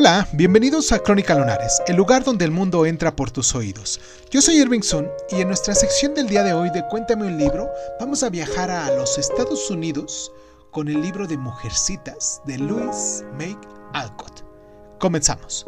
Hola, 0.00 0.28
bienvenidos 0.32 0.92
a 0.92 1.00
Crónica 1.00 1.34
Lunares, 1.34 1.82
el 1.88 1.96
lugar 1.96 2.22
donde 2.22 2.44
el 2.44 2.52
mundo 2.52 2.86
entra 2.86 3.16
por 3.16 3.32
tus 3.32 3.56
oídos. 3.56 4.00
Yo 4.30 4.40
soy 4.40 4.58
Irving 4.58 4.82
Sun 4.82 5.08
y 5.28 5.40
en 5.40 5.48
nuestra 5.48 5.74
sección 5.74 6.14
del 6.14 6.28
día 6.28 6.44
de 6.44 6.52
hoy 6.52 6.70
de 6.70 6.86
Cuéntame 6.86 7.26
un 7.26 7.36
libro, 7.36 7.68
vamos 7.98 8.22
a 8.22 8.30
viajar 8.30 8.70
a 8.70 8.92
los 8.92 9.18
Estados 9.18 9.68
Unidos 9.72 10.30
con 10.70 10.86
el 10.86 11.02
libro 11.02 11.26
de 11.26 11.36
Mujercitas 11.36 12.40
de 12.46 12.58
Louis 12.58 13.24
May 13.36 13.58
Alcott. 13.92 14.44
Comenzamos. 15.00 15.66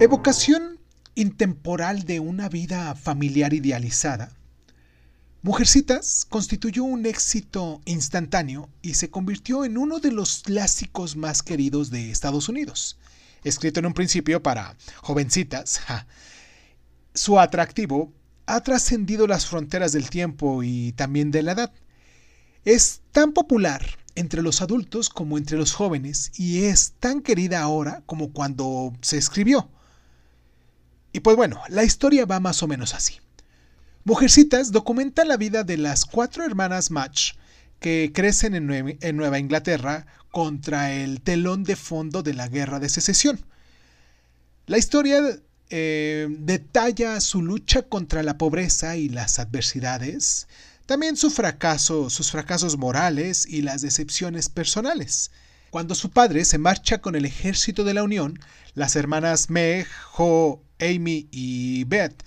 Evocación 0.00 0.80
intemporal 1.16 2.04
de 2.04 2.20
una 2.20 2.48
vida 2.48 2.94
familiar 2.94 3.52
idealizada 3.52 4.37
Mujercitas 5.42 6.26
constituyó 6.28 6.82
un 6.82 7.06
éxito 7.06 7.80
instantáneo 7.84 8.68
y 8.82 8.94
se 8.94 9.08
convirtió 9.08 9.64
en 9.64 9.78
uno 9.78 10.00
de 10.00 10.10
los 10.10 10.42
clásicos 10.42 11.14
más 11.14 11.44
queridos 11.44 11.90
de 11.90 12.10
Estados 12.10 12.48
Unidos. 12.48 12.98
Escrito 13.44 13.78
en 13.78 13.86
un 13.86 13.94
principio 13.94 14.42
para 14.42 14.76
jovencitas, 14.96 15.80
su 17.14 17.38
atractivo 17.38 18.12
ha 18.46 18.60
trascendido 18.62 19.28
las 19.28 19.46
fronteras 19.46 19.92
del 19.92 20.10
tiempo 20.10 20.64
y 20.64 20.90
también 20.92 21.30
de 21.30 21.42
la 21.44 21.52
edad. 21.52 21.72
Es 22.64 23.02
tan 23.12 23.32
popular 23.32 23.86
entre 24.16 24.42
los 24.42 24.60
adultos 24.60 25.08
como 25.08 25.38
entre 25.38 25.56
los 25.56 25.72
jóvenes 25.72 26.32
y 26.34 26.64
es 26.64 26.94
tan 26.98 27.22
querida 27.22 27.60
ahora 27.60 28.02
como 28.06 28.32
cuando 28.32 28.92
se 29.02 29.18
escribió. 29.18 29.70
Y 31.12 31.20
pues 31.20 31.36
bueno, 31.36 31.60
la 31.68 31.84
historia 31.84 32.26
va 32.26 32.40
más 32.40 32.60
o 32.64 32.66
menos 32.66 32.92
así. 32.92 33.20
Mujercitas 34.08 34.72
documenta 34.72 35.26
la 35.26 35.36
vida 35.36 35.64
de 35.64 35.76
las 35.76 36.06
cuatro 36.06 36.42
hermanas 36.42 36.90
Match 36.90 37.34
que 37.78 38.10
crecen 38.14 38.54
en, 38.54 39.16
Nueva 39.18 39.38
Inglaterra 39.38 40.06
contra 40.30 40.94
el 40.94 41.20
telón 41.20 41.62
de 41.62 41.76
fondo 41.76 42.22
de 42.22 42.32
la 42.32 42.48
guerra 42.48 42.80
de 42.80 42.88
secesión. 42.88 43.44
La 44.64 44.78
historia 44.78 45.20
eh, 45.68 46.26
detalla 46.30 47.20
su 47.20 47.42
lucha 47.42 47.82
contra 47.82 48.22
la 48.22 48.38
pobreza 48.38 48.96
y 48.96 49.10
las 49.10 49.38
adversidades, 49.38 50.48
también 50.86 51.18
su 51.18 51.30
fracaso, 51.30 52.08
sus 52.08 52.30
fracasos 52.30 52.78
morales 52.78 53.44
y 53.46 53.60
las 53.60 53.82
decepciones 53.82 54.48
personales. 54.48 55.32
Cuando 55.68 55.94
su 55.94 56.08
padre 56.08 56.46
se 56.46 56.56
marcha 56.56 57.02
con 57.02 57.14
el 57.14 57.26
ejército 57.26 57.84
de 57.84 57.92
la 57.92 58.04
Unión, 58.04 58.40
las 58.72 58.96
hermanas 58.96 59.50
Meg, 59.50 59.86
Jo, 60.12 60.62
Amy 60.80 61.28
y 61.30 61.84
Beth 61.84 62.24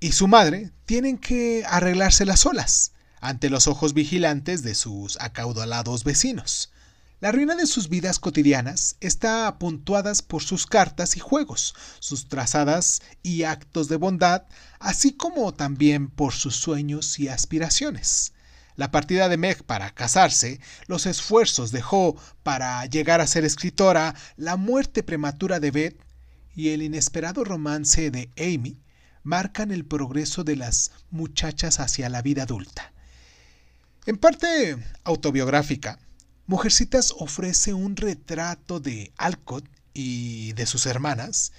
y 0.00 0.12
su 0.12 0.28
madre 0.28 0.70
tienen 0.86 1.18
que 1.18 1.64
arreglárselas 1.66 2.40
solas 2.40 2.92
ante 3.20 3.50
los 3.50 3.66
ojos 3.66 3.94
vigilantes 3.94 4.62
de 4.62 4.74
sus 4.74 5.20
acaudalados 5.20 6.04
vecinos. 6.04 6.70
La 7.20 7.32
ruina 7.32 7.56
de 7.56 7.66
sus 7.66 7.88
vidas 7.88 8.20
cotidianas 8.20 8.94
está 9.00 9.58
puntuada 9.58 10.12
por 10.28 10.44
sus 10.44 10.66
cartas 10.66 11.16
y 11.16 11.20
juegos, 11.20 11.74
sus 11.98 12.28
trazadas 12.28 13.02
y 13.24 13.42
actos 13.42 13.88
de 13.88 13.96
bondad, 13.96 14.44
así 14.78 15.12
como 15.14 15.52
también 15.52 16.10
por 16.10 16.32
sus 16.32 16.54
sueños 16.54 17.18
y 17.18 17.26
aspiraciones. 17.26 18.34
La 18.76 18.92
partida 18.92 19.28
de 19.28 19.36
Meg 19.36 19.64
para 19.64 19.92
casarse, 19.92 20.60
los 20.86 21.06
esfuerzos 21.06 21.72
de 21.72 21.82
Jo 21.82 22.14
para 22.44 22.86
llegar 22.86 23.20
a 23.20 23.26
ser 23.26 23.44
escritora, 23.44 24.14
la 24.36 24.54
muerte 24.54 25.02
prematura 25.02 25.58
de 25.58 25.72
Beth 25.72 26.00
y 26.54 26.68
el 26.68 26.82
inesperado 26.82 27.42
romance 27.42 28.12
de 28.12 28.30
Amy 28.38 28.78
marcan 29.28 29.72
el 29.72 29.84
progreso 29.84 30.42
de 30.42 30.56
las 30.56 30.90
muchachas 31.10 31.80
hacia 31.80 32.08
la 32.08 32.22
vida 32.22 32.44
adulta. 32.44 32.94
En 34.06 34.16
parte 34.16 34.78
autobiográfica, 35.04 35.98
Mujercitas 36.46 37.12
ofrece 37.18 37.74
un 37.74 37.94
retrato 37.94 38.80
de 38.80 39.12
Alcott 39.18 39.68
y 39.92 40.54
de 40.54 40.64
sus 40.64 40.86
hermanas, 40.86 41.52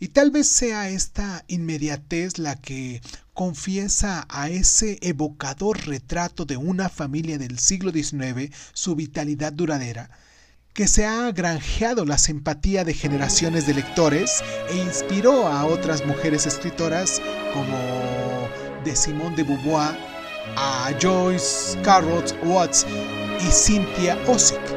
y 0.00 0.08
tal 0.08 0.32
vez 0.32 0.48
sea 0.48 0.88
esta 0.88 1.44
inmediatez 1.46 2.38
la 2.38 2.56
que 2.56 3.00
confiesa 3.34 4.26
a 4.28 4.50
ese 4.50 4.98
evocador 5.00 5.86
retrato 5.86 6.44
de 6.44 6.56
una 6.56 6.88
familia 6.88 7.38
del 7.38 7.60
siglo 7.60 7.92
XIX 7.92 8.52
su 8.72 8.96
vitalidad 8.96 9.52
duradera, 9.52 10.10
que 10.76 10.86
se 10.86 11.06
ha 11.06 11.32
granjeado 11.32 12.04
la 12.04 12.18
simpatía 12.18 12.84
de 12.84 12.92
generaciones 12.92 13.66
de 13.66 13.72
lectores 13.72 14.44
e 14.68 14.76
inspiró 14.76 15.48
a 15.48 15.64
otras 15.64 16.04
mujeres 16.04 16.46
escritoras 16.46 17.22
como 17.54 17.78
de 18.84 18.94
Simone 18.94 19.34
de 19.36 19.42
Beauvoir, 19.42 19.96
a 20.54 20.90
Joyce 21.00 21.80
Carrot 21.80 22.36
Watts 22.44 22.86
y 23.40 23.50
Cynthia 23.50 24.18
Ozick. 24.26 24.75